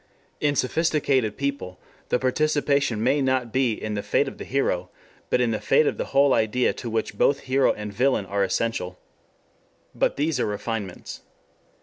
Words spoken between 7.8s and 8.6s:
villain are